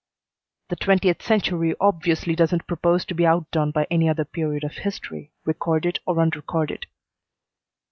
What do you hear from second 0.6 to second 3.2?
"The twentieth century obviously doesn't propose to